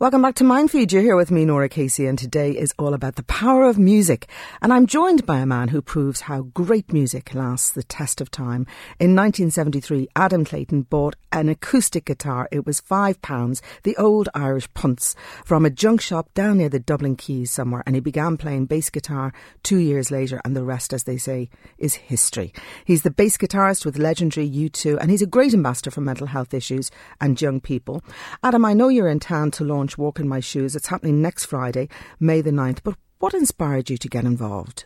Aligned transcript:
Welcome 0.00 0.22
back 0.22 0.36
to 0.36 0.44
Mindfeed. 0.44 0.92
You're 0.92 1.02
here 1.02 1.14
with 1.14 1.30
me, 1.30 1.44
Norah 1.44 1.68
Casey, 1.68 2.06
and 2.06 2.18
today 2.18 2.52
is 2.52 2.72
all 2.78 2.94
about 2.94 3.16
the 3.16 3.22
power 3.24 3.68
of 3.68 3.78
music. 3.78 4.30
And 4.62 4.72
I'm 4.72 4.86
joined 4.86 5.26
by 5.26 5.40
a 5.40 5.44
man 5.44 5.68
who 5.68 5.82
proves 5.82 6.22
how 6.22 6.44
great 6.54 6.90
music 6.90 7.34
lasts 7.34 7.72
the 7.72 7.82
test 7.82 8.22
of 8.22 8.30
time. 8.30 8.66
In 8.98 9.14
1973, 9.14 10.08
Adam 10.16 10.46
Clayton 10.46 10.84
bought 10.88 11.16
an 11.32 11.50
acoustic 11.50 12.06
guitar. 12.06 12.48
It 12.50 12.64
was 12.64 12.80
five 12.80 13.20
pounds, 13.20 13.60
the 13.82 13.94
old 13.98 14.30
Irish 14.34 14.72
punts, 14.72 15.14
from 15.44 15.66
a 15.66 15.70
junk 15.70 16.00
shop 16.00 16.32
down 16.32 16.56
near 16.56 16.70
the 16.70 16.80
Dublin 16.80 17.14
Quays 17.14 17.50
somewhere. 17.50 17.82
And 17.84 17.94
he 17.94 18.00
began 18.00 18.38
playing 18.38 18.66
bass 18.66 18.88
guitar 18.88 19.34
two 19.62 19.76
years 19.76 20.10
later, 20.10 20.40
and 20.46 20.56
the 20.56 20.64
rest, 20.64 20.94
as 20.94 21.04
they 21.04 21.18
say, 21.18 21.50
is 21.76 21.92
history. 21.92 22.54
He's 22.86 23.02
the 23.02 23.10
bass 23.10 23.36
guitarist 23.36 23.84
with 23.84 23.98
legendary 23.98 24.48
U2, 24.48 24.96
and 24.98 25.10
he's 25.10 25.20
a 25.20 25.26
great 25.26 25.52
ambassador 25.52 25.90
for 25.90 26.00
mental 26.00 26.26
health 26.26 26.54
issues 26.54 26.90
and 27.20 27.38
young 27.38 27.60
people. 27.60 28.02
Adam, 28.42 28.64
I 28.64 28.72
know 28.72 28.88
you're 28.88 29.06
in 29.06 29.20
town 29.20 29.50
to 29.50 29.64
launch 29.64 29.89
Walk 29.98 30.18
in 30.20 30.28
My 30.28 30.40
Shoes. 30.40 30.76
It's 30.76 30.88
happening 30.88 31.22
next 31.22 31.46
Friday, 31.46 31.88
May 32.18 32.40
the 32.40 32.50
9th. 32.50 32.82
But 32.82 32.96
what 33.18 33.34
inspired 33.34 33.90
you 33.90 33.96
to 33.98 34.08
get 34.08 34.24
involved? 34.24 34.84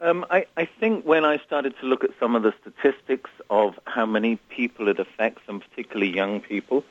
Um, 0.00 0.26
I, 0.30 0.46
I, 0.56 0.68
think 0.78 1.06
when 1.06 1.24
I 1.24 1.38
started 1.38 1.74
to 1.80 1.86
look 1.86 2.04
at 2.04 2.10
some 2.20 2.36
of 2.36 2.42
the 2.42 2.52
statistics 2.60 3.30
of 3.48 3.78
how 3.86 4.04
many 4.04 4.36
people 4.50 4.88
it 4.88 4.98
affects, 4.98 5.42
and 5.48 5.62
particularly 5.62 6.14
young 6.14 6.40
people, 6.40 6.84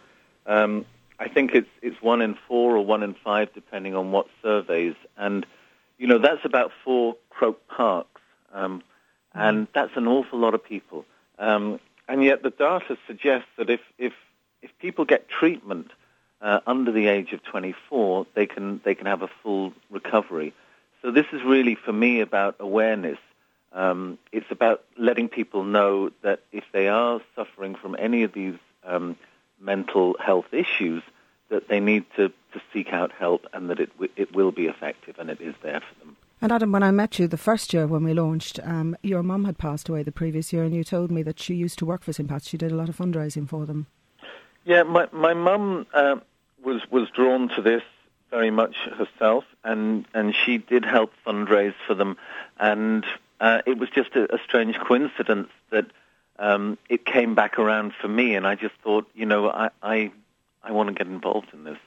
um, 0.47 0.85
I 1.19 1.27
think 1.27 1.53
it's 1.53 1.69
it's 1.81 2.01
one 2.01 2.21
in 2.21 2.35
four 2.47 2.75
or 2.75 2.83
one 2.83 3.03
in 3.03 3.13
five, 3.13 3.53
depending 3.53 3.95
on 3.95 4.11
what 4.11 4.27
surveys. 4.41 4.95
And 5.17 5.45
you 5.99 6.07
know 6.07 6.17
that's 6.17 6.43
about 6.43 6.71
four 6.83 7.15
Croke 7.29 7.67
Parks, 7.67 8.21
um, 8.53 8.81
and 9.33 9.67
that's 9.73 9.95
an 9.95 10.07
awful 10.07 10.39
lot 10.39 10.55
of 10.55 10.63
people. 10.63 11.05
Um, 11.37 11.79
and 12.07 12.23
yet 12.23 12.43
the 12.43 12.49
data 12.49 12.97
suggests 13.07 13.49
that 13.57 13.69
if 13.69 13.81
if 13.97 14.13
if 14.61 14.71
people 14.79 15.05
get 15.05 15.29
treatment 15.29 15.91
uh, 16.41 16.59
under 16.67 16.91
the 16.91 17.07
age 17.07 17.33
of 17.33 17.43
24, 17.43 18.27
they 18.35 18.45
can 18.45 18.81
they 18.83 18.95
can 18.95 19.05
have 19.05 19.21
a 19.21 19.29
full 19.41 19.73
recovery. 19.89 20.53
So 21.01 21.11
this 21.11 21.25
is 21.31 21.43
really 21.43 21.75
for 21.75 21.93
me 21.93 22.21
about 22.21 22.55
awareness. 22.59 23.19
Um, 23.73 24.17
it's 24.31 24.49
about 24.49 24.83
letting 24.97 25.27
people 25.27 25.63
know 25.63 26.11
that 26.21 26.41
if 26.51 26.63
they 26.71 26.87
are 26.87 27.19
suffering 27.35 27.75
from 27.75 27.95
any 27.99 28.23
of 28.23 28.31
these 28.33 28.55
um, 28.85 29.17
mental 29.59 30.15
health 30.19 30.53
issues, 30.53 31.03
that 31.49 31.67
they 31.67 31.79
need 31.79 32.05
to, 32.15 32.29
to 32.29 32.61
seek 32.73 32.93
out 32.93 33.11
help 33.11 33.45
and 33.53 33.69
that 33.69 33.79
it 33.79 33.91
w- 33.93 34.11
it 34.15 34.33
will 34.33 34.51
be 34.51 34.67
effective 34.67 35.15
and 35.19 35.29
it 35.29 35.41
is 35.41 35.55
there 35.61 35.81
for 35.81 35.99
them. 35.99 36.15
And 36.41 36.51
Adam, 36.51 36.71
when 36.71 36.83
I 36.83 36.91
met 36.91 37.17
you 37.17 37.27
the 37.27 37.37
first 37.37 37.73
year 37.73 37.87
when 37.87 38.03
we 38.03 38.13
launched, 38.13 38.59
um, 38.63 38.95
your 39.01 39.23
mum 39.23 39.45
had 39.45 39.57
passed 39.57 39.89
away 39.89 40.03
the 40.03 40.11
previous 40.11 40.51
year, 40.51 40.63
and 40.63 40.75
you 40.75 40.83
told 40.83 41.09
me 41.09 41.23
that 41.23 41.39
she 41.39 41.55
used 41.55 41.79
to 41.79 41.85
work 41.85 42.03
for 42.03 42.13
St. 42.13 42.27
Pat's. 42.27 42.47
She 42.47 42.57
did 42.57 42.71
a 42.71 42.75
lot 42.75 42.89
of 42.89 42.97
fundraising 42.97 43.47
for 43.47 43.65
them. 43.65 43.87
Yeah, 44.65 44.83
my 44.83 45.07
my 45.11 45.33
mum 45.33 45.85
uh, 45.93 46.17
was 46.63 46.81
was 46.89 47.09
drawn 47.11 47.49
to 47.49 47.61
this 47.61 47.83
very 48.31 48.51
much 48.51 48.75
herself, 48.97 49.45
and 49.63 50.05
and 50.13 50.35
she 50.35 50.57
did 50.57 50.83
help 50.83 51.13
fundraise 51.25 51.75
for 51.85 51.93
them, 51.93 52.17
and 52.59 53.05
uh, 53.39 53.61
it 53.65 53.77
was 53.77 53.89
just 53.89 54.15
a, 54.15 54.33
a 54.33 54.39
strange 54.43 54.77
coincidence 54.79 55.49
that 55.69 55.85
um, 56.39 56.77
it 56.89 57.05
came 57.05 57.35
back 57.35 57.59
around 57.59 57.93
for 58.01 58.07
me, 58.07 58.35
and 58.35 58.47
I 58.47 58.55
just 58.55 58.73
thought, 58.83 59.07
you 59.13 59.25
know, 59.25 59.49
I 59.49 59.69
I, 59.83 60.11
I 60.63 60.71
want 60.71 60.89
to 60.89 60.95
get 60.95 61.07
involved 61.07 61.53
in 61.53 61.63
this. 61.63 61.77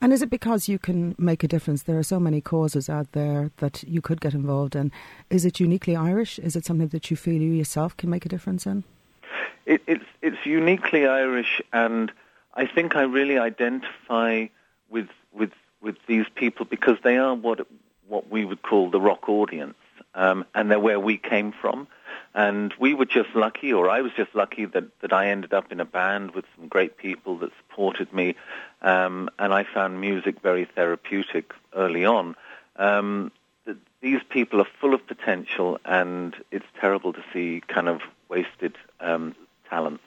And 0.00 0.12
is 0.12 0.22
it 0.22 0.30
because 0.30 0.68
you 0.68 0.78
can 0.78 1.16
make 1.18 1.42
a 1.42 1.48
difference? 1.48 1.82
There 1.82 1.98
are 1.98 2.04
so 2.04 2.20
many 2.20 2.40
causes 2.40 2.88
out 2.88 3.10
there 3.12 3.50
that 3.56 3.82
you 3.82 4.00
could 4.00 4.20
get 4.20 4.32
involved 4.32 4.76
in. 4.76 4.92
Is 5.28 5.44
it 5.44 5.58
uniquely 5.58 5.96
Irish? 5.96 6.38
Is 6.38 6.54
it 6.54 6.64
something 6.64 6.86
that 6.88 7.10
you 7.10 7.16
feel 7.16 7.42
you 7.42 7.50
yourself 7.50 7.96
can 7.96 8.08
make 8.08 8.24
a 8.24 8.28
difference 8.28 8.64
in? 8.64 8.84
It, 9.66 9.82
it's 9.88 10.04
it's 10.22 10.46
uniquely 10.46 11.04
Irish, 11.04 11.60
and 11.72 12.12
I 12.58 12.66
think 12.66 12.96
I 12.96 13.02
really 13.02 13.38
identify 13.38 14.46
with 14.90 15.08
with 15.32 15.52
with 15.80 15.94
these 16.08 16.26
people 16.34 16.66
because 16.66 16.96
they 17.04 17.16
are 17.16 17.32
what 17.32 17.64
what 18.08 18.28
we 18.28 18.44
would 18.44 18.62
call 18.62 18.90
the 18.90 19.00
rock 19.00 19.28
audience, 19.28 19.76
um, 20.16 20.44
and 20.56 20.68
they're 20.68 20.80
where 20.80 20.98
we 20.98 21.18
came 21.18 21.52
from. 21.52 21.86
And 22.34 22.74
we 22.78 22.94
were 22.94 23.04
just 23.04 23.32
lucky, 23.34 23.72
or 23.72 23.88
I 23.88 24.00
was 24.00 24.12
just 24.16 24.34
lucky 24.34 24.64
that, 24.64 24.84
that 25.00 25.12
I 25.12 25.28
ended 25.28 25.54
up 25.54 25.70
in 25.70 25.78
a 25.80 25.84
band 25.84 26.32
with 26.32 26.44
some 26.56 26.66
great 26.68 26.96
people 26.98 27.38
that 27.38 27.50
supported 27.60 28.12
me, 28.12 28.34
um, 28.82 29.30
and 29.38 29.54
I 29.54 29.62
found 29.62 30.00
music 30.00 30.40
very 30.42 30.64
therapeutic 30.64 31.52
early 31.74 32.04
on. 32.04 32.34
Um, 32.76 33.30
these 34.00 34.20
people 34.30 34.60
are 34.60 34.68
full 34.80 34.94
of 34.94 35.06
potential, 35.06 35.78
and 35.84 36.34
it's 36.50 36.66
terrible 36.80 37.12
to 37.12 37.22
see 37.32 37.62
kind 37.68 37.88
of 37.88 38.00
wasted 38.28 38.76
um, 39.00 39.36
talent. 39.70 40.00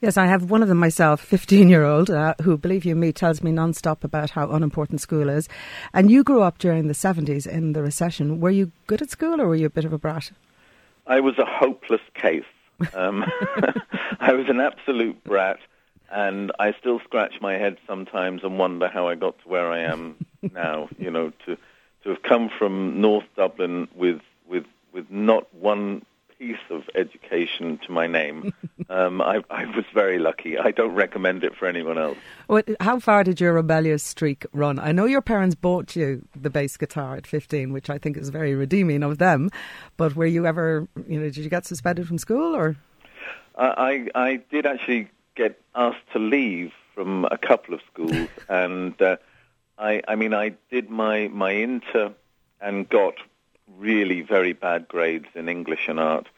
Yes, 0.00 0.16
I 0.16 0.26
have 0.26 0.50
one 0.50 0.62
of 0.62 0.68
them 0.68 0.78
myself, 0.78 1.20
15 1.22 1.68
year 1.68 1.84
old, 1.84 2.10
uh, 2.10 2.34
who, 2.42 2.56
believe 2.56 2.84
you 2.84 2.94
me, 2.94 3.12
tells 3.12 3.42
me 3.42 3.52
non 3.52 3.72
stop 3.72 4.04
about 4.04 4.30
how 4.30 4.50
unimportant 4.50 5.00
school 5.00 5.28
is. 5.28 5.48
And 5.92 6.10
you 6.10 6.22
grew 6.22 6.42
up 6.42 6.58
during 6.58 6.88
the 6.88 6.94
70s 6.94 7.46
in 7.46 7.72
the 7.72 7.82
recession. 7.82 8.40
Were 8.40 8.50
you 8.50 8.72
good 8.86 9.02
at 9.02 9.10
school 9.10 9.40
or 9.40 9.48
were 9.48 9.56
you 9.56 9.66
a 9.66 9.70
bit 9.70 9.84
of 9.84 9.92
a 9.92 9.98
brat? 9.98 10.30
I 11.06 11.20
was 11.20 11.38
a 11.38 11.44
hopeless 11.44 12.00
case. 12.14 12.44
Um, 12.94 13.24
I 14.20 14.32
was 14.32 14.48
an 14.48 14.60
absolute 14.60 15.22
brat, 15.24 15.58
and 16.10 16.52
I 16.58 16.72
still 16.72 17.00
scratch 17.00 17.40
my 17.40 17.54
head 17.54 17.78
sometimes 17.86 18.42
and 18.42 18.58
wonder 18.58 18.88
how 18.88 19.08
I 19.08 19.14
got 19.14 19.38
to 19.40 19.48
where 19.48 19.70
I 19.70 19.80
am 19.80 20.16
now. 20.52 20.88
You 20.98 21.10
know, 21.10 21.32
to 21.46 21.56
to 22.02 22.10
have 22.10 22.22
come 22.22 22.50
from 22.58 23.00
North 23.00 23.24
Dublin 23.36 23.88
with 23.94 24.20
with 24.48 24.64
with 24.92 25.10
not 25.10 25.52
one 25.54 26.04
piece 26.38 26.56
of 26.70 26.82
education 26.94 27.78
to 27.86 27.92
my 27.92 28.06
name. 28.06 28.52
Um, 28.88 29.20
I, 29.20 29.42
I, 29.50 29.64
was 29.74 29.84
very 29.92 30.20
lucky. 30.20 30.56
I 30.56 30.70
don't 30.70 30.94
recommend 30.94 31.42
it 31.42 31.56
for 31.56 31.66
anyone 31.66 31.98
else. 31.98 32.16
What, 32.46 32.68
how 32.78 33.00
far 33.00 33.24
did 33.24 33.40
your 33.40 33.52
rebellious 33.52 34.04
streak 34.04 34.46
run? 34.52 34.78
I 34.78 34.92
know 34.92 35.06
your 35.06 35.22
parents 35.22 35.56
bought 35.56 35.96
you 35.96 36.24
the 36.40 36.50
bass 36.50 36.76
guitar 36.76 37.16
at 37.16 37.26
15, 37.26 37.72
which 37.72 37.90
I 37.90 37.98
think 37.98 38.16
is 38.16 38.28
very 38.28 38.54
redeeming 38.54 39.02
of 39.02 39.18
them. 39.18 39.50
But 39.96 40.14
were 40.14 40.24
you 40.24 40.46
ever, 40.46 40.86
you 41.08 41.18
know, 41.18 41.24
did 41.24 41.38
you 41.38 41.50
get 41.50 41.66
suspended 41.66 42.06
from 42.06 42.16
school 42.16 42.54
or? 42.54 42.76
I, 43.56 44.06
I 44.14 44.36
did 44.52 44.66
actually 44.66 45.10
get 45.34 45.60
asked 45.74 46.08
to 46.12 46.20
leave 46.20 46.72
from 46.94 47.26
a 47.30 47.38
couple 47.38 47.74
of 47.74 47.80
schools, 47.92 48.28
and 48.48 49.00
uh, 49.00 49.16
I, 49.78 50.02
I 50.08 50.16
mean, 50.16 50.34
I 50.34 50.54
did 50.70 50.90
my 50.90 51.28
my 51.28 51.52
inter 51.52 52.14
and 52.60 52.88
got 52.88 53.14
really 53.78 54.20
very 54.22 54.52
bad 54.52 54.88
grades 54.88 55.26
in 55.34 55.48
English 55.48 55.88
and 55.88 56.00
art, 56.00 56.28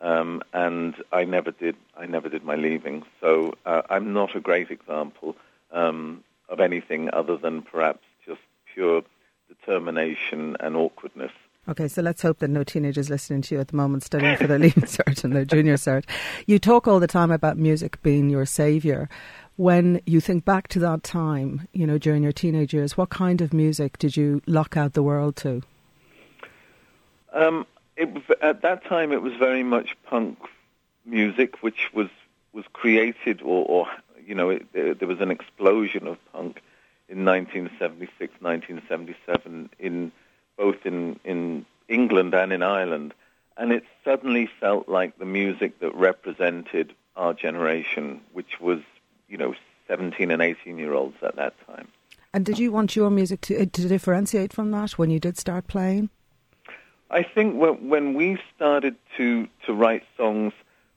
um, 0.00 0.42
and 0.52 0.94
I 1.12 1.24
never 1.24 1.50
did. 1.50 1.76
I 1.96 2.06
never 2.06 2.28
did 2.28 2.44
my 2.44 2.56
leaving, 2.56 3.04
so 3.20 3.54
uh, 3.64 3.82
I'm 3.90 4.12
not 4.12 4.36
a 4.36 4.40
great 4.40 4.70
example 4.70 5.36
um, 5.72 6.22
of 6.48 6.60
anything 6.60 7.10
other 7.12 7.36
than 7.36 7.62
perhaps 7.62 8.04
just 8.26 8.40
pure 8.72 9.02
determination 9.48 10.56
and 10.60 10.76
awkwardness. 10.76 11.32
Okay, 11.66 11.88
so 11.88 12.02
let's 12.02 12.20
hope 12.20 12.40
that 12.40 12.50
no 12.50 12.62
teenagers 12.62 13.08
listening 13.08 13.40
to 13.42 13.54
you 13.54 13.60
at 13.60 13.68
the 13.68 13.76
moment 13.76 14.02
studying 14.02 14.36
for 14.36 14.46
their 14.46 14.58
leaving 14.58 14.82
cert 14.84 15.24
and 15.24 15.34
their 15.34 15.46
junior 15.46 15.76
cert. 15.76 16.04
You 16.46 16.58
talk 16.58 16.86
all 16.86 17.00
the 17.00 17.06
time 17.06 17.30
about 17.30 17.56
music 17.56 18.02
being 18.02 18.28
your 18.28 18.44
saviour. 18.44 19.08
When 19.56 20.02
you 20.04 20.20
think 20.20 20.44
back 20.44 20.68
to 20.68 20.78
that 20.80 21.02
time, 21.02 21.66
you 21.72 21.86
know, 21.86 21.96
during 21.96 22.22
your 22.22 22.32
teenage 22.32 22.74
years, 22.74 22.98
what 22.98 23.08
kind 23.08 23.40
of 23.40 23.54
music 23.54 23.96
did 23.96 24.14
you 24.16 24.42
lock 24.46 24.76
out 24.76 24.92
the 24.92 25.02
world 25.02 25.36
to? 25.36 25.62
Um, 27.34 27.66
it, 27.96 28.08
at 28.40 28.62
that 28.62 28.84
time, 28.84 29.12
it 29.12 29.20
was 29.20 29.34
very 29.34 29.62
much 29.62 29.96
punk 30.04 30.38
music, 31.04 31.62
which 31.62 31.90
was 31.92 32.08
was 32.52 32.64
created, 32.72 33.42
or, 33.42 33.66
or 33.66 33.88
you 34.24 34.34
know, 34.34 34.50
it, 34.50 34.72
there 34.72 35.08
was 35.08 35.20
an 35.20 35.30
explosion 35.30 36.06
of 36.06 36.16
punk 36.32 36.62
in 37.08 37.24
1976, 37.24 38.32
1977, 38.40 39.70
in 39.78 40.12
both 40.56 40.86
in 40.86 41.18
in 41.24 41.66
England 41.88 42.34
and 42.34 42.52
in 42.52 42.62
Ireland, 42.62 43.12
and 43.56 43.72
it 43.72 43.84
suddenly 44.04 44.48
felt 44.60 44.88
like 44.88 45.18
the 45.18 45.24
music 45.24 45.80
that 45.80 45.94
represented 45.94 46.94
our 47.16 47.34
generation, 47.34 48.20
which 48.32 48.60
was, 48.60 48.80
you 49.28 49.36
know, 49.36 49.54
17 49.88 50.30
and 50.30 50.42
18 50.42 50.78
year 50.78 50.94
olds 50.94 51.16
at 51.22 51.36
that 51.36 51.54
time. 51.66 51.88
And 52.32 52.44
did 52.44 52.58
you 52.58 52.72
want 52.72 52.96
your 52.96 53.10
music 53.10 53.40
to, 53.42 53.66
to 53.66 53.88
differentiate 53.88 54.52
from 54.52 54.70
that 54.72 54.92
when 54.92 55.10
you 55.10 55.20
did 55.20 55.38
start 55.38 55.68
playing? 55.68 56.10
I 57.10 57.22
think 57.22 57.54
when 57.56 58.14
we 58.14 58.38
started 58.56 58.96
to, 59.16 59.48
to 59.66 59.74
write 59.74 60.04
songs, 60.16 60.52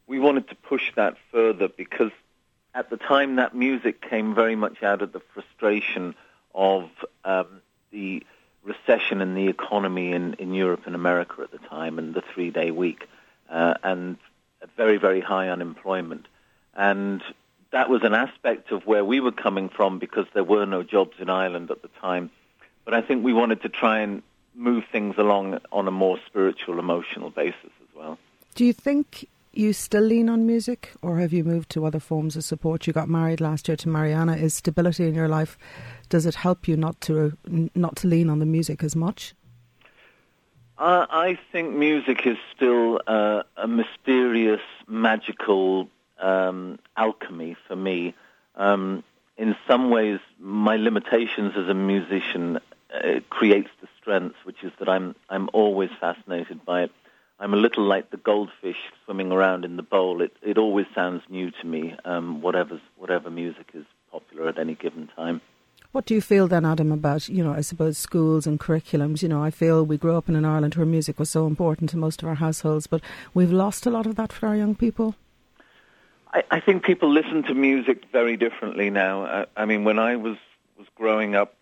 we 0.07 0.19
wanted 0.19 0.47
to 0.49 0.55
push 0.55 0.93
that 0.95 1.17
further 1.31 1.67
because 1.67 2.11
at 2.73 2.89
the 2.89 2.97
time 2.97 3.35
that 3.35 3.55
music 3.55 4.01
came 4.01 4.33
very 4.33 4.55
much 4.55 4.83
out 4.83 5.01
of 5.01 5.11
the 5.11 5.19
frustration 5.33 6.15
of 6.55 6.89
um, 7.25 7.61
the 7.91 8.23
recession 8.63 9.21
in 9.21 9.35
the 9.35 9.47
economy 9.47 10.11
in, 10.13 10.33
in 10.35 10.53
Europe 10.53 10.83
and 10.85 10.95
America 10.95 11.41
at 11.41 11.51
the 11.51 11.57
time 11.69 11.99
and 11.99 12.13
the 12.13 12.21
three-day 12.33 12.71
week 12.71 13.07
uh, 13.49 13.75
and 13.83 14.17
very, 14.75 14.97
very 14.97 15.21
high 15.21 15.49
unemployment. 15.49 16.27
And 16.75 17.21
that 17.71 17.89
was 17.89 18.03
an 18.03 18.13
aspect 18.13 18.71
of 18.71 18.85
where 18.85 19.03
we 19.03 19.19
were 19.19 19.31
coming 19.31 19.69
from 19.69 19.99
because 19.99 20.25
there 20.33 20.43
were 20.43 20.65
no 20.65 20.83
jobs 20.83 21.15
in 21.19 21.29
Ireland 21.29 21.71
at 21.71 21.81
the 21.81 21.89
time. 22.01 22.29
But 22.85 22.93
I 22.93 23.01
think 23.01 23.23
we 23.23 23.33
wanted 23.33 23.61
to 23.63 23.69
try 23.69 23.99
and 23.99 24.23
move 24.57 24.83
things 24.91 25.15
along 25.17 25.59
on 25.71 25.87
a 25.87 25.91
more 25.91 26.19
spiritual, 26.25 26.79
emotional 26.79 27.29
basis 27.29 27.71
as 27.81 27.95
well. 27.95 28.17
Do 28.55 28.65
you 28.65 28.73
think 28.73 29.27
you 29.53 29.71
still 29.73 30.01
lean 30.01 30.29
on 30.29 30.45
music, 30.45 30.91
or 31.01 31.19
have 31.19 31.31
you 31.31 31.43
moved 31.43 31.69
to 31.71 31.85
other 31.85 31.99
forms 31.99 32.35
of 32.35 32.43
support? 32.43 32.87
You 32.87 32.93
got 32.93 33.07
married 33.07 33.39
last 33.39 33.67
year 33.67 33.77
to 33.77 33.89
Mariana. 33.89 34.35
Is 34.35 34.53
stability 34.53 35.07
in 35.07 35.15
your 35.15 35.27
life? 35.27 35.57
Does 36.09 36.25
it 36.25 36.35
help 36.35 36.67
you 36.67 36.75
not 36.75 36.99
to 37.01 37.37
not 37.75 37.95
to 37.97 38.07
lean 38.07 38.29
on 38.29 38.39
the 38.39 38.45
music 38.45 38.83
as 38.83 38.95
much? 38.95 39.33
Uh, 40.77 41.07
I 41.09 41.39
think 41.51 41.73
music 41.75 42.27
is 42.27 42.37
still 42.55 43.01
uh, 43.07 43.43
a 43.55 43.67
mysterious, 43.67 44.61
magical 44.87 45.89
um, 46.19 46.77
alchemy 46.95 47.57
for 47.67 47.75
me. 47.75 48.13
Um, 48.55 49.03
in 49.37 49.55
some 49.67 49.89
ways, 49.89 50.19
my 50.39 50.77
limitations 50.77 51.53
as 51.55 51.67
a 51.67 51.73
musician 51.73 52.59
uh, 52.93 53.19
creates 53.29 53.69
the 53.81 53.87
strength, 53.99 54.35
which 54.43 54.63
is 54.63 54.71
that 54.79 54.89
I'm 54.89 55.15
I'm 55.29 55.49
always 55.53 55.89
fascinated 55.99 56.65
by 56.65 56.83
it. 56.83 56.91
I'm 57.39 57.53
a 57.53 57.57
little 57.57 57.83
like 57.83 58.09
the 58.09 58.17
goldfish 58.17 58.77
swimming 59.05 59.31
around 59.31 59.65
in 59.65 59.75
the 59.77 59.83
bowl. 59.83 60.21
It 60.21 60.35
it 60.41 60.57
always 60.57 60.87
sounds 60.95 61.21
new 61.29 61.51
to 61.51 61.65
me. 61.65 61.95
Um, 62.05 62.41
whatever 62.41 62.79
whatever 62.97 63.29
music 63.29 63.71
is 63.73 63.85
popular 64.11 64.47
at 64.47 64.57
any 64.57 64.75
given 64.75 65.09
time. 65.15 65.41
What 65.91 66.05
do 66.05 66.13
you 66.13 66.21
feel 66.21 66.47
then, 66.47 66.65
Adam, 66.65 66.91
about, 66.91 67.29
you 67.29 67.43
know, 67.43 67.53
I 67.53 67.61
suppose 67.61 67.97
schools 67.97 68.45
and 68.45 68.59
curriculums? 68.59 69.23
You 69.23 69.29
know, 69.29 69.41
I 69.43 69.51
feel 69.51 69.85
we 69.85 69.97
grew 69.97 70.15
up 70.15 70.27
in 70.27 70.35
an 70.35 70.45
Ireland 70.45 70.75
where 70.75 70.85
music 70.85 71.17
was 71.17 71.29
so 71.29 71.47
important 71.47 71.89
to 71.91 71.97
most 71.97 72.21
of 72.21 72.27
our 72.27 72.35
households, 72.35 72.87
but 72.87 73.01
we've 73.33 73.51
lost 73.51 73.85
a 73.85 73.89
lot 73.89 74.05
of 74.05 74.15
that 74.15 74.33
for 74.33 74.47
our 74.47 74.55
young 74.55 74.75
people. 74.75 75.15
I, 76.33 76.43
I 76.51 76.59
think 76.59 76.83
people 76.83 77.09
listen 77.09 77.43
to 77.43 77.53
music 77.53 78.03
very 78.11 78.35
differently 78.37 78.89
now. 78.89 79.25
I, 79.25 79.45
I 79.55 79.65
mean, 79.65 79.85
when 79.85 79.97
I 79.97 80.17
was, 80.17 80.37
was 80.77 80.87
growing 80.95 81.35
up, 81.35 81.55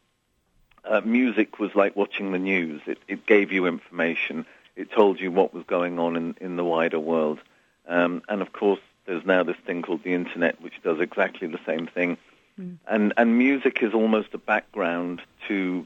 uh, 0.87 1.01
music 1.03 1.59
was 1.59 1.73
like 1.75 1.95
watching 1.95 2.31
the 2.31 2.39
news. 2.39 2.81
It, 2.85 2.99
it 3.07 3.25
gave 3.25 3.51
you 3.51 3.65
information. 3.65 4.45
It 4.75 4.91
told 4.91 5.19
you 5.19 5.31
what 5.31 5.53
was 5.53 5.63
going 5.65 5.99
on 5.99 6.15
in, 6.15 6.35
in 6.39 6.55
the 6.55 6.63
wider 6.63 6.99
world. 6.99 7.39
Um, 7.87 8.23
and 8.27 8.41
of 8.41 8.51
course, 8.53 8.79
there's 9.05 9.25
now 9.25 9.43
this 9.43 9.57
thing 9.65 9.81
called 9.81 10.03
the 10.03 10.13
internet, 10.13 10.61
which 10.61 10.81
does 10.83 10.99
exactly 10.99 11.47
the 11.47 11.59
same 11.65 11.87
thing. 11.87 12.17
Mm. 12.59 12.77
And 12.87 13.13
and 13.17 13.37
music 13.37 13.83
is 13.83 13.93
almost 13.93 14.33
a 14.33 14.37
background 14.37 15.21
to 15.47 15.85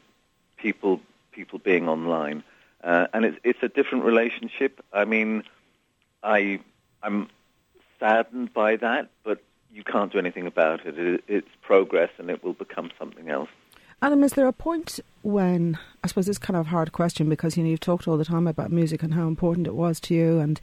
people 0.57 1.01
people 1.31 1.59
being 1.59 1.89
online, 1.89 2.43
uh, 2.83 3.07
and 3.13 3.25
it's 3.25 3.37
it's 3.43 3.63
a 3.63 3.67
different 3.67 4.05
relationship. 4.05 4.83
I 4.93 5.05
mean, 5.05 5.43
I 6.23 6.59
I'm 7.01 7.29
saddened 7.99 8.53
by 8.53 8.77
that, 8.77 9.09
but 9.23 9.41
you 9.73 9.83
can't 9.83 10.11
do 10.11 10.19
anything 10.19 10.47
about 10.47 10.85
it. 10.85 10.97
it 10.97 11.23
it's 11.27 11.49
progress, 11.61 12.11
and 12.17 12.29
it 12.29 12.43
will 12.43 12.53
become 12.53 12.91
something 12.99 13.29
else. 13.29 13.49
Adam, 14.01 14.23
is 14.23 14.33
there 14.33 14.47
a 14.47 14.53
point 14.53 15.01
when 15.23 15.77
I 16.03 16.07
suppose 16.07 16.29
it's 16.29 16.37
kind 16.37 16.57
of 16.57 16.67
a 16.67 16.69
hard 16.69 16.93
question 16.93 17.27
because 17.27 17.57
you 17.57 17.63
know 17.63 17.69
you've 17.69 17.81
talked 17.81 18.07
all 18.07 18.17
the 18.17 18.23
time 18.23 18.47
about 18.47 18.71
music 18.71 19.03
and 19.03 19.13
how 19.13 19.27
important 19.27 19.67
it 19.67 19.75
was 19.75 19.99
to 20.01 20.13
you 20.13 20.39
and 20.39 20.61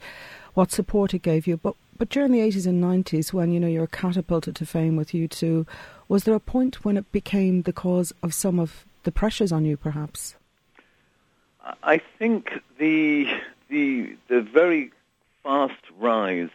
what 0.55 0.71
support 0.71 1.13
it 1.13 1.21
gave 1.21 1.45
you, 1.45 1.57
but 1.57 1.75
but 1.97 2.09
during 2.09 2.31
the 2.31 2.41
eighties 2.41 2.65
and 2.65 2.81
nineties 2.81 3.33
when 3.33 3.51
you 3.51 3.59
know 3.59 3.67
you 3.67 3.79
were 3.79 3.87
catapulted 3.87 4.55
to 4.55 4.65
fame 4.65 4.95
with 4.95 5.09
U2, 5.09 5.67
was 6.07 6.23
there 6.23 6.33
a 6.33 6.39
point 6.39 6.83
when 6.83 6.97
it 6.97 7.11
became 7.11 7.61
the 7.61 7.73
cause 7.73 8.11
of 8.23 8.33
some 8.33 8.59
of 8.59 8.85
the 9.03 9.11
pressures 9.11 9.51
on 9.51 9.65
you, 9.65 9.77
perhaps? 9.77 10.35
I 11.83 12.01
think 12.17 12.59
the 12.79 13.27
the 13.69 14.15
the 14.29 14.41
very 14.41 14.91
fast 15.43 15.83
rise 15.99 16.49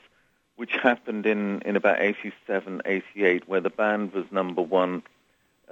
which 0.56 0.72
happened 0.72 1.26
in, 1.26 1.60
in 1.62 1.76
about 1.76 2.00
87, 2.00 2.82
88, 2.84 3.48
where 3.48 3.60
the 3.60 3.70
band 3.70 4.12
was 4.12 4.26
number 4.30 4.62
one 4.62 5.02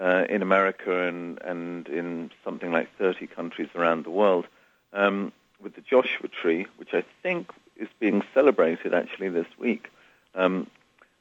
uh, 0.00 0.24
in 0.28 0.42
America 0.42 1.06
and, 1.06 1.40
and 1.42 1.86
in 1.88 2.30
something 2.42 2.72
like 2.72 2.88
30 2.96 3.26
countries 3.26 3.68
around 3.74 4.04
the 4.04 4.10
world, 4.10 4.46
um, 4.92 5.32
with 5.62 5.74
the 5.74 5.82
Joshua 5.82 6.28
Tree, 6.28 6.66
which 6.78 6.94
I 6.94 7.04
think 7.22 7.50
is 7.76 7.88
being 7.98 8.22
celebrated 8.32 8.94
actually 8.94 9.28
this 9.28 9.46
week. 9.58 9.90
Um, 10.34 10.68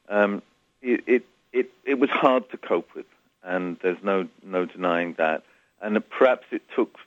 um, 0.08 0.42
it, 0.82 1.04
it, 1.08 1.26
it, 1.52 1.72
it 1.84 2.00
was 2.00 2.10
hard 2.10 2.50
to 2.52 2.58
cope 2.58 2.90
with, 2.96 3.06
and 3.44 3.78
there's 3.82 4.02
no, 4.02 4.28
no 4.44 4.66
denying 4.66 5.14
that. 5.18 5.44
And 5.82 6.02
perhaps 6.10 6.46
it 6.52 6.62
took 6.76 6.98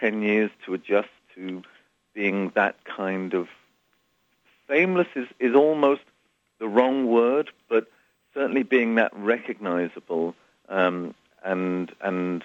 10 0.00 0.22
years 0.22 0.50
to 0.66 0.74
adjust 0.74 1.08
to 1.34 1.62
being 2.14 2.52
that 2.54 2.76
kind 2.84 3.32
of 3.32 3.48
fameless 4.68 5.08
is, 5.16 5.28
is 5.40 5.54
almost 5.54 6.02
the 6.58 6.68
wrong 6.68 7.06
word, 7.06 7.50
but 7.68 7.86
certainly 8.34 8.62
being 8.62 8.96
that 8.96 9.12
recognizable 9.16 10.34
um, 10.68 11.14
and 11.44 11.92
and 12.00 12.44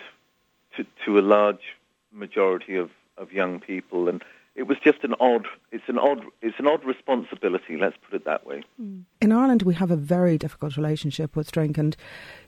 to, 0.76 0.86
to 1.06 1.20
a 1.20 1.22
large 1.22 1.76
majority 2.12 2.76
of, 2.76 2.92
of 3.18 3.32
young 3.32 3.60
people. 3.60 4.08
And 4.08 4.24
it 4.58 4.68
was 4.68 4.78
just 4.84 5.04
an 5.04 5.14
odd 5.20 5.48
it's 5.72 5.88
an 5.88 6.00
odd 6.00 6.24
it's 6.42 6.60
an 6.60 6.68
odd 6.68 6.84
responsibility 6.84 7.78
let's 7.78 7.96
put 7.98 8.16
it 8.16 8.26
that 8.26 8.46
way. 8.46 8.64
Hmm. 8.78 9.02
in 9.22 9.32
Ireland 9.32 9.62
we 9.62 9.76
have 9.76 9.92
a 9.92 9.96
very 9.96 10.38
difficult 10.38 10.76
relationship 10.76 11.36
with 11.36 11.52
drink 11.52 11.78
and 11.78 11.96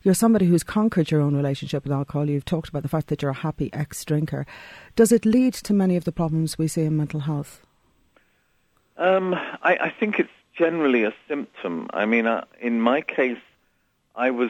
you're 0.01 0.15
somebody 0.15 0.47
who's 0.47 0.63
conquered 0.63 1.11
your 1.11 1.21
own 1.21 1.35
relationship 1.35 1.83
with 1.83 1.93
alcohol. 1.93 2.29
You've 2.29 2.45
talked 2.45 2.69
about 2.69 2.81
the 2.81 2.89
fact 2.89 3.07
that 3.07 3.21
you're 3.21 3.31
a 3.31 3.35
happy 3.35 3.69
ex-drinker. 3.71 4.45
Does 4.95 5.11
it 5.11 5.25
lead 5.25 5.53
to 5.53 5.73
many 5.73 5.95
of 5.95 6.03
the 6.03 6.11
problems 6.11 6.57
we 6.57 6.67
see 6.67 6.83
in 6.83 6.97
mental 6.97 7.21
health? 7.21 7.61
Um, 8.97 9.33
I, 9.33 9.77
I, 9.77 9.93
think 9.97 10.19
it's 10.19 10.29
generally 10.57 11.05
a 11.05 11.13
symptom. 11.27 11.87
I 11.93 12.05
mean 12.05 12.25
uh, 12.25 12.45
in 12.59 12.81
my 12.81 13.01
case 13.01 13.37
I 14.15 14.31
was 14.31 14.49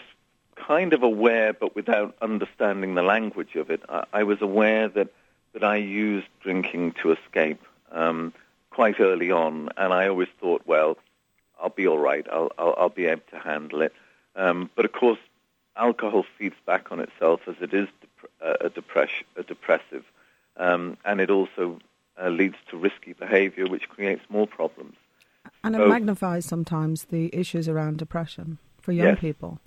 kind 0.67 0.93
of 0.93 1.03
aware 1.03 1.53
but 1.53 1.75
without 1.75 2.15
understanding 2.21 2.95
the 2.95 3.03
language 3.03 3.55
of 3.55 3.69
it 3.69 3.81
I, 3.89 4.05
I 4.13 4.23
was 4.23 4.41
aware 4.41 4.87
that 4.89 5.09
that 5.53 5.63
I 5.63 5.77
used 5.77 6.27
drinking 6.41 6.93
to 7.01 7.11
escape 7.11 7.61
um, 7.91 8.33
quite 8.69 8.99
early 8.99 9.31
on, 9.31 9.69
and 9.77 9.93
I 9.93 10.07
always 10.07 10.27
thought, 10.39 10.61
well, 10.65 10.97
I'll 11.61 11.69
be 11.69 11.87
all 11.87 11.97
right. 11.97 12.25
I'll, 12.31 12.51
I'll, 12.57 12.75
I'll 12.77 12.89
be 12.89 13.05
able 13.05 13.23
to 13.31 13.39
handle 13.39 13.81
it. 13.81 13.93
Um, 14.35 14.69
but 14.75 14.85
of 14.85 14.91
course, 14.91 15.19
alcohol 15.75 16.25
feeds 16.37 16.55
back 16.65 16.91
on 16.91 16.99
itself 16.99 17.41
as 17.47 17.55
it 17.61 17.73
is 17.73 17.87
dep- 18.01 18.61
a, 18.61 18.69
depress- 18.69 19.23
a 19.35 19.43
depressive, 19.43 20.05
um, 20.57 20.97
and 21.03 21.19
it 21.19 21.29
also 21.29 21.79
uh, 22.21 22.29
leads 22.29 22.55
to 22.69 22.77
risky 22.77 23.13
behavior, 23.13 23.67
which 23.67 23.89
creates 23.89 24.21
more 24.29 24.47
problems. 24.47 24.95
And 25.63 25.75
it 25.75 25.79
so, 25.79 25.87
magnifies 25.87 26.45
sometimes 26.45 27.05
the 27.05 27.35
issues 27.35 27.67
around 27.67 27.97
depression 27.97 28.59
for 28.79 28.91
young 28.91 29.07
yes, 29.07 29.19
people. 29.19 29.59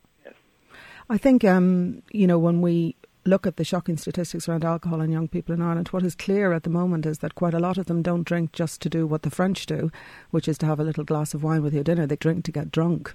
I 1.09 1.19
think, 1.19 1.45
um, 1.45 2.03
you 2.13 2.27
know, 2.27 2.39
when 2.39 2.61
we 2.61 2.97
look 3.25 3.47
at 3.47 3.57
the 3.57 3.65
shocking 3.65 3.97
statistics 3.97 4.49
around 4.49 4.65
alcohol 4.65 5.01
in 5.01 5.13
young 5.13 5.29
people 5.29 5.55
in 5.55 5.63
Ireland, 5.63 5.89
what 5.89 6.03
is 6.03 6.15
clear 6.15 6.53
at 6.53 6.65
the 6.65 6.71
moment 6.71 7.07
is 7.07 7.19
that 7.19 7.35
quite 7.35 7.55
a 7.55 7.61
lot 7.61 7.79
of 7.79 7.87
them 7.87 8.03
don't 8.03 8.25
drink 8.25 8.53
just 8.53 8.81
to 8.83 8.89
do 8.89 9.07
what 9.07 9.23
the 9.23 9.31
French 9.31 9.67
do, 9.67 9.91
which 10.31 10.49
is 10.49 10.59
to 10.59 10.67
have 10.67 10.81
a 10.81 10.85
little 10.85 11.05
glass 11.05 11.35
of 11.35 11.43
wine 11.43 11.63
with 11.63 11.75
your 11.75 11.85
dinner. 11.85 12.07
They 12.07 12.17
drink 12.17 12.45
to 12.47 12.53
get 12.53 12.73
drunk. 12.73 13.15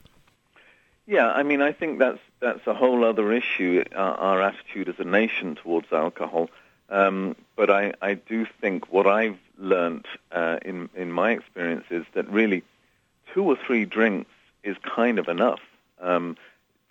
Yeah, 1.06 1.32
I 1.32 1.44
mean, 1.44 1.62
I 1.62 1.72
think 1.72 2.00
that's 2.00 2.20
that's 2.42 2.68
a 2.68 2.74
whole 2.74 3.06
other 3.06 3.32
issue. 3.32 3.84
Our, 3.96 4.16
our 4.16 4.42
attitude 4.42 4.90
as 4.90 5.00
a 5.00 5.06
nation 5.06 5.56
towards 5.56 5.92
alcohol, 5.92 6.50
um, 6.90 7.36
but 7.56 7.70
I, 7.70 7.94
I 8.02 8.16
do 8.16 8.46
think 8.60 8.92
what 8.92 9.08
I've 9.08 9.40
learned 9.58 10.06
uh, 10.34 10.60
in 10.66 10.90
in 10.96 11.12
my 11.14 11.32
experience 11.32 11.86
is 11.90 12.06
that 12.14 12.30
really 12.30 12.64
two 13.34 13.44
or 13.44 13.56
three 13.56 13.86
drinks 13.86 14.30
is 14.64 14.76
kind 14.84 15.18
of 15.18 15.30
enough. 15.30 15.62
Um, 16.02 16.36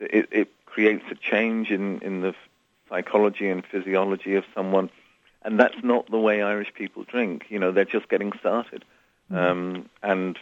it, 0.00 0.28
it 0.30 0.49
creates 0.76 1.04
a 1.11 1.14
change 1.14 1.71
in, 1.71 2.00
in 2.00 2.21
the 2.21 2.35
psychology 2.90 3.49
and 3.49 3.64
physiology 3.64 4.35
of 4.35 4.45
someone. 4.54 4.90
And 5.40 5.59
that's 5.59 5.83
not 5.83 6.11
the 6.11 6.18
way 6.18 6.42
Irish 6.42 6.75
people 6.75 7.02
drink. 7.04 7.47
You 7.49 7.59
know, 7.59 7.73
they're 7.73 7.87
just 7.87 8.11
getting 8.11 8.30
started. 8.38 8.85
Mm-hmm. 9.33 9.37
Um, 9.37 9.88
and 10.02 10.38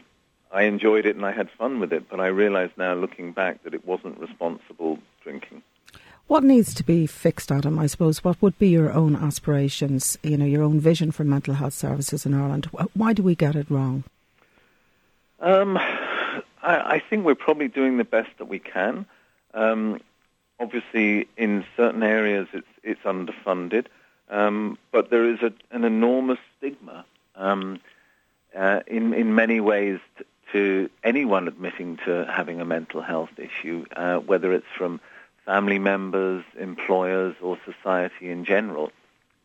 I 0.51 0.63
enjoyed 0.63 1.07
it 1.07 1.15
and 1.15 1.25
I 1.25 1.31
had 1.31 1.51
fun 1.57 1.79
with 1.79 1.93
it, 1.93 2.09
but 2.11 2.19
I 2.19 2.27
realize 2.27 2.71
now, 2.77 2.95
looking 2.95 3.31
back, 3.31 3.63
that 3.63 3.75
it 3.75 3.87
wasn't 3.87 4.19
responsible 4.19 4.99
drinking. 5.23 5.63
What 6.27 6.43
needs 6.43 6.75
to 6.75 6.83
be 6.83 7.07
fixed, 7.07 7.53
Adam? 7.53 7.79
I 7.79 7.87
suppose. 7.87 8.25
What 8.25 8.43
would 8.43 8.59
be 8.59 8.71
your 8.71 8.93
own 8.93 9.15
aspirations? 9.15 10.19
You 10.25 10.37
know, 10.37 10.47
your 10.47 10.65
own 10.65 10.81
vision 10.81 11.13
for 11.13 11.23
mental 11.23 11.55
health 11.55 11.75
services 11.75 12.27
in 12.27 12.35
Ireland. 12.35 12.65
Why 12.95 13.13
do 13.13 13.23
we 13.23 13.37
get 13.37 13.55
it 13.55 13.71
wrong? 13.71 14.03
Um, 15.39 15.77
I, 15.77 16.43
I, 16.97 17.03
think 17.09 17.25
we're 17.25 17.37
probably 17.37 17.69
doing 17.69 17.99
the 17.99 18.05
best 18.05 18.31
that 18.39 18.47
we 18.47 18.59
can. 18.59 19.07
Um, 19.53 20.01
obviously 20.61 21.29
in 21.37 21.65
certain 21.77 22.03
areas 22.03 22.49
it's 22.53 22.67
it's 22.83 23.03
underfunded, 23.03 23.87
um, 24.29 24.79
but 24.93 25.11
there 25.11 25.29
is 25.29 25.41
a, 25.43 25.53
an 25.71 25.85
enormous 25.85 26.39
stigma 26.57 27.05
um, 27.37 27.81
uh, 28.57 28.81
in 28.87 29.15
in 29.15 29.35
many 29.35 29.61
ways 29.61 29.99
to, 30.19 30.25
to, 30.53 30.91
anyone 31.03 31.49
admitting 31.49 31.99
to 32.05 32.25
having 32.31 32.61
a 32.61 32.65
mental 32.65 33.01
health 33.01 33.31
issue, 33.39 33.85
uh, 33.97 34.19
whether 34.19 34.53
it's 34.53 34.67
from 34.77 35.01
family 35.45 35.79
members, 35.79 36.45
employers, 36.59 37.35
or 37.43 37.59
society 37.65 38.31
in 38.31 38.45
general, 38.45 38.93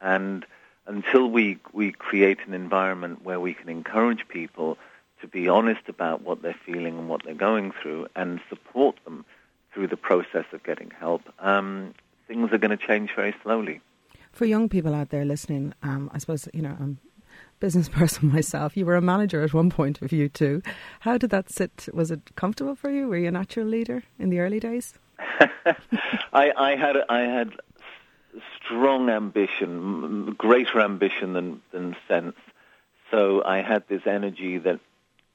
and 0.02 0.46
until 0.86 1.30
we 1.30 1.58
we 1.74 1.92
create 1.92 2.40
an 2.46 2.54
environment 2.54 3.24
where 3.24 3.40
we 3.40 3.54
can 3.54 3.70
encourage 3.70 4.28
people 4.28 4.78
to 5.22 5.28
be 5.28 5.50
honest 5.50 5.82
about 5.90 6.22
what 6.22 6.42
they're 6.42 6.56
feeling 6.66 6.98
and 6.98 7.10
what 7.10 7.24
they're 7.24 7.34
going 7.34 7.72
through 7.72 8.08
and 8.16 8.40
support 8.50 8.96
them 9.04 9.26
through 9.74 9.88
the 9.88 9.98
process 9.98 10.46
of 10.52 10.64
getting 10.64 10.92
help, 10.92 11.22
um, 11.40 11.94
things 12.28 12.52
are 12.52 12.58
going 12.58 12.78
to 12.78 12.88
change 12.88 13.12
very 13.16 13.36
slowly. 13.44 13.82
For 14.32 14.46
young 14.46 14.70
people 14.70 14.94
out 14.94 15.10
there 15.10 15.26
listening, 15.26 15.74
um, 15.84 16.10
I 16.14 16.18
suppose 16.20 16.48
you 16.54 16.62
know 16.62 16.76
um, 16.80 17.00
business 17.60 17.90
person 18.00 18.32
myself. 18.32 18.78
You 18.78 18.86
were 18.86 18.96
a 18.96 19.02
manager 19.02 19.44
at 19.44 19.54
one 19.54 19.70
point 19.70 20.02
of 20.02 20.10
U2. 20.10 20.66
How 21.02 21.18
did 21.18 21.30
that 21.32 21.50
sit? 21.50 21.88
Was 21.94 22.12
it 22.12 22.36
comfortable 22.36 22.76
for 22.76 22.90
you? 22.90 23.08
Were 23.08 23.18
you 23.18 23.28
a 23.28 23.32
natural 23.32 23.66
leader 23.66 24.04
in 24.18 24.30
the 24.30 24.40
early 24.40 24.60
days? 24.60 24.94
I, 26.34 26.52
I 26.56 26.76
had 26.76 26.98
I 27.10 27.20
had 27.20 27.54
strong 28.64 29.10
ambition, 29.10 30.34
greater 30.38 30.80
ambition 30.80 31.34
than 31.34 31.62
than 31.72 31.96
sense. 32.08 32.36
So 33.12 33.44
I 33.44 33.62
had 33.62 33.88
this 33.88 34.04
energy 34.06 34.58
that 34.60 34.80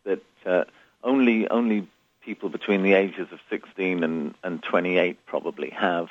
that 0.05 0.23
uh, 0.47 0.65
only 1.03 1.49
only 1.49 1.89
people 2.25 2.49
between 2.49 2.83
the 2.83 2.95
ages 2.95 3.29
of 3.33 3.39
16 3.51 4.03
and, 4.03 4.35
and 4.43 4.63
28 4.63 5.27
probably 5.27 5.71
have. 5.71 6.09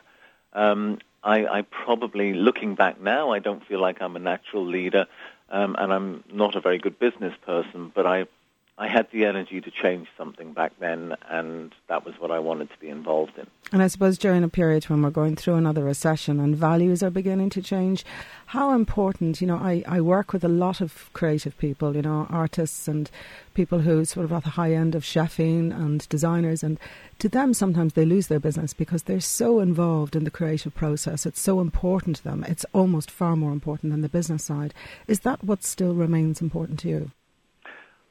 Um, 0.53 0.99
I, 1.23 1.45
I 1.45 1.61
probably, 1.63 2.33
looking 2.33 2.75
back 2.75 3.01
now, 3.01 3.31
I 3.31 3.39
don't 3.39 3.65
feel 3.65 3.79
like 3.79 4.01
I'm 4.01 4.15
a 4.15 4.19
natural 4.19 4.65
leader, 4.65 5.07
um, 5.49 5.75
and 5.79 5.93
I'm 5.93 6.23
not 6.31 6.55
a 6.55 6.61
very 6.61 6.77
good 6.77 6.99
business 6.99 7.33
person, 7.45 7.91
but 7.93 8.05
I 8.05 8.25
I 8.75 8.87
had 8.87 9.07
the 9.11 9.25
energy 9.25 9.61
to 9.61 9.69
change 9.69 10.07
something 10.17 10.53
back 10.53 10.73
then, 10.79 11.15
and 11.29 11.75
that 11.89 12.05
was 12.05 12.15
what 12.19 12.31
I 12.31 12.39
wanted 12.39 12.71
to 12.71 12.77
be 12.79 12.89
involved 12.89 13.37
in. 13.37 13.45
And 13.71 13.83
I 13.83 13.87
suppose 13.87 14.17
during 14.17 14.43
a 14.43 14.49
period 14.49 14.85
when 14.85 15.03
we're 15.03 15.11
going 15.11 15.35
through 15.35 15.55
another 15.55 15.83
recession 15.83 16.39
and 16.39 16.55
values 16.55 17.03
are 17.03 17.11
beginning 17.11 17.51
to 17.51 17.61
change, 17.61 18.03
how 18.47 18.73
important, 18.73 19.41
you 19.41 19.47
know, 19.47 19.57
I, 19.57 19.83
I 19.87 20.01
work 20.01 20.33
with 20.33 20.43
a 20.43 20.49
lot 20.49 20.81
of 20.81 21.11
creative 21.13 21.55
people, 21.59 21.95
you 21.95 22.01
know, 22.01 22.25
artists 22.31 22.87
and 22.87 23.11
people 23.53 23.79
who 23.79 24.05
sort 24.05 24.25
of 24.25 24.33
at 24.33 24.43
the 24.43 24.49
high 24.49 24.73
end 24.73 24.95
of 24.95 25.03
chefing 25.03 25.71
and 25.71 26.09
designers, 26.09 26.63
and 26.63 26.79
to 27.19 27.29
them 27.29 27.53
sometimes 27.53 27.93
they 27.93 28.05
lose 28.05 28.25
their 28.25 28.39
business 28.39 28.73
because 28.73 29.03
they're 29.03 29.19
so 29.19 29.59
involved 29.59 30.15
in 30.15 30.23
the 30.23 30.31
creative 30.31 30.73
process. 30.73 31.27
It's 31.27 31.39
so 31.39 31.59
important 31.59 32.15
to 32.17 32.23
them. 32.23 32.43
It's 32.47 32.65
almost 32.73 33.11
far 33.11 33.35
more 33.35 33.51
important 33.51 33.91
than 33.91 34.01
the 34.01 34.09
business 34.09 34.43
side. 34.43 34.73
Is 35.07 35.19
that 35.19 35.43
what 35.43 35.63
still 35.63 35.93
remains 35.93 36.41
important 36.41 36.79
to 36.79 36.89
you? 36.89 37.11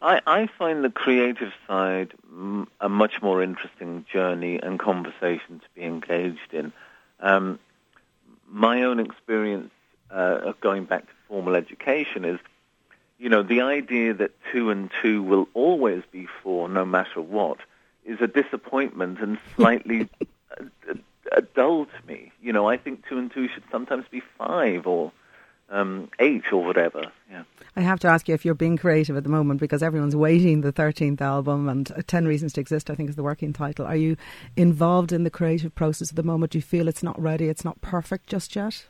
I, 0.03 0.21
I 0.27 0.47
find 0.59 0.85
the 0.85 0.91
creative 0.91 1.53
side 1.67 2.13
m- 2.29 2.69
a 2.81 2.89
much 2.89 3.23
more 3.23 3.43
interesting 3.43 4.05
journey 4.13 4.59
and 4.61 4.79
conversation 4.79 5.61
to 5.61 5.67
be 5.75 5.85
engaged 5.85 6.53
in. 6.53 6.73
Um, 7.21 7.59
my 8.49 8.83
own 8.83 8.99
experience 8.99 9.71
uh, 10.11 10.41
of 10.43 10.61
going 10.61 10.85
back 10.85 11.07
to 11.07 11.13
formal 11.29 11.55
education 11.55 12.25
is, 12.25 12.41
you 13.19 13.29
know, 13.29 13.43
the 13.43 13.61
idea 13.61 14.13
that 14.15 14.33
two 14.53 14.71
and 14.71 14.91
two 15.01 15.23
will 15.23 15.49
always 15.55 16.03
be 16.11 16.27
four 16.43 16.69
no 16.69 16.85
matter 16.85 17.21
what 17.21 17.59
is 18.05 18.21
a 18.21 18.27
disappointment 18.27 19.21
and 19.21 19.39
slightly 19.57 20.09
dull 21.55 21.87
to 21.87 22.07
me. 22.07 22.33
You 22.43 22.53
know, 22.53 22.69
I 22.69 22.77
think 22.77 23.07
two 23.09 23.19
and 23.19 23.33
two 23.33 23.49
should 23.49 23.65
sometimes 23.71 24.05
be 24.11 24.23
five 24.37 24.87
or 24.87 25.13
um, 25.71 26.11
eight 26.19 26.53
or 26.53 26.65
whatever. 26.65 27.13
I 27.75 27.81
have 27.81 28.01
to 28.01 28.09
ask 28.09 28.29
you 28.29 28.35
if 28.35 28.45
you're 28.45 28.55
being 28.55 28.77
creative 28.77 29.17
at 29.17 29.25
the 29.25 29.31
moment 29.31 29.59
because 29.59 29.83
everyone's 29.83 30.15
waiting 30.15 30.61
the 30.61 30.73
13th 30.73 31.21
album 31.21 31.69
and 31.69 31.91
uh, 31.93 32.03
10 32.07 32.27
Reasons 32.27 32.53
to 32.55 32.61
Exist, 32.61 32.91
I 32.91 32.95
think 32.95 33.09
is 33.09 33.17
the 33.17 33.23
working 33.23 33.53
title. 33.53 33.87
Are 33.87 33.97
you 33.97 34.17
involved 34.57 35.11
in 35.11 35.25
the 35.25 35.31
creative 35.31 35.75
process 35.75 36.11
at 36.11 36.17
the 36.17 36.23
moment? 36.23 36.53
Do 36.53 36.59
you 36.59 36.63
feel 36.63 36.87
it's 36.87 37.03
not 37.03 37.21
ready, 37.21 37.49
it's 37.49 37.65
not 37.65 37.81
perfect 37.81 38.27
just 38.27 38.55
yet? 38.55 38.87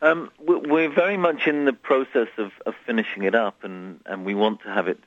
Um, 0.00 0.30
we're 0.38 0.92
very 0.92 1.16
much 1.16 1.46
in 1.46 1.64
the 1.64 1.72
process 1.72 2.28
of, 2.36 2.52
of, 2.66 2.74
finishing 2.84 3.22
it 3.22 3.34
up, 3.34 3.64
and, 3.64 4.00
and 4.04 4.26
we 4.26 4.34
want 4.34 4.60
to 4.62 4.68
have 4.68 4.86
it 4.86 4.98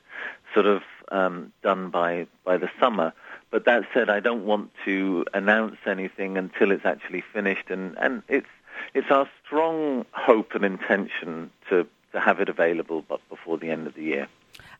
sort 0.52 0.66
of 0.66 0.82
um, 1.12 1.52
done 1.62 1.90
by, 1.90 2.26
by 2.44 2.56
the 2.56 2.68
summer. 2.80 3.12
But 3.50 3.64
that 3.66 3.84
said, 3.94 4.10
I 4.10 4.18
don't 4.18 4.44
want 4.44 4.70
to 4.86 5.24
announce 5.34 5.76
anything 5.86 6.36
until 6.36 6.72
it's 6.72 6.84
actually 6.84 7.22
finished, 7.32 7.70
and, 7.70 7.96
and 7.98 8.22
it's 8.28 8.48
it's 8.94 9.10
our 9.10 9.28
strong 9.44 10.06
hope 10.12 10.54
and 10.54 10.64
intention 10.64 11.50
to, 11.68 11.86
to 12.12 12.20
have 12.20 12.40
it 12.40 12.48
available 12.48 13.04
but 13.08 13.20
before 13.28 13.58
the 13.58 13.70
end 13.70 13.86
of 13.86 13.94
the 13.94 14.02
year. 14.02 14.28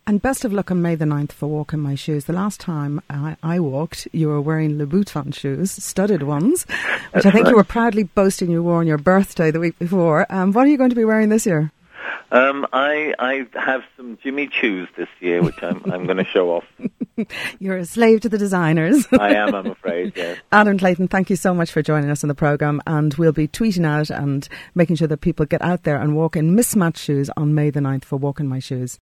And 0.07 0.23
best 0.23 0.47
of 0.47 0.55
luck 0.55 0.71
on 0.71 0.81
May 0.81 0.95
the 0.95 1.05
9th 1.05 1.33
for 1.33 1.49
Walk 1.49 1.75
in 1.75 1.81
My 1.81 1.95
Shoes. 1.95 2.25
The 2.25 2.33
last 2.33 2.61
time 2.61 3.03
I, 3.11 3.37
I 3.43 3.61
walked, 3.61 4.09
you 4.13 4.29
were 4.29 4.41
wearing 4.41 4.79
Louboutin 4.79 5.35
shoes, 5.35 5.71
studded 5.71 6.23
ones, 6.23 6.65
which 6.65 6.79
That's 7.13 7.27
I 7.27 7.31
think 7.31 7.45
right. 7.45 7.51
you 7.51 7.57
were 7.57 7.65
proudly 7.65 8.05
boasting 8.05 8.51
you 8.51 8.63
wore 8.63 8.79
on 8.79 8.87
your 8.87 8.97
birthday 8.97 9.51
the 9.51 9.61
week 9.61 9.79
before. 9.79 10.25
Um, 10.31 10.53
what 10.53 10.67
are 10.67 10.71
you 10.71 10.79
going 10.79 10.91
to 10.91 10.97
be 10.97 11.05
wearing 11.05 11.29
this 11.29 11.45
year? 11.45 11.73
Um, 12.31 12.67
I, 12.73 13.15
I 13.19 13.47
have 13.59 13.83
some 13.97 14.19
Jimmy 14.23 14.49
Choos 14.49 14.89
this 14.97 15.09
year, 15.21 15.43
which 15.43 15.63
I'm, 15.63 15.83
I'm 15.91 16.05
going 16.07 16.17
to 16.17 16.25
show 16.25 16.53
off. 16.53 16.65
You're 17.59 17.79
a 17.79 17.87
slave 17.87 18.21
to 18.21 18.29
the 18.29 18.39
designers. 18.39 19.07
I 19.19 19.35
am, 19.35 19.55
I'm 19.55 19.67
afraid, 19.67 20.13
yes. 20.17 20.39
Adam 20.53 20.79
Clayton, 20.79 21.09
thank 21.09 21.31
you 21.31 21.37
so 21.37 21.53
much 21.53 21.71
for 21.71 21.83
joining 21.83 22.11
us 22.11 22.25
on 22.25 22.29
the 22.29 22.35
programme. 22.35 22.81
And 22.87 23.15
we'll 23.15 23.33
be 23.33 23.49
tweeting 23.49 23.87
out 23.87 24.11
and 24.11 24.49
making 24.75 24.97
sure 24.97 25.09
that 25.09 25.21
people 25.21 25.47
get 25.47 25.63
out 25.63 25.83
there 25.83 26.01
and 26.01 26.17
walk 26.17 26.37
in 26.37 26.55
mismatched 26.55 26.99
shoes 26.99 27.31
on 27.37 27.55
May 27.55 27.71
the 27.71 27.81
9th 27.81 28.05
for 28.05 28.17
Walk 28.17 28.41
in 28.41 28.49
My 28.49 28.59
Shoes. 28.59 28.97